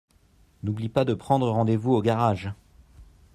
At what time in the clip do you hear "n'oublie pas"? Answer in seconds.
0.63-1.05